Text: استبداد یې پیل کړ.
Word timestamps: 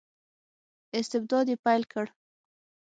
استبداد 0.99 1.45
یې 1.51 1.57
پیل 1.65 1.83
کړ. 1.91 2.05